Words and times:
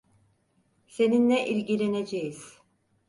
Seninle 0.87 1.47
ilgileneceğiz. 1.47 2.59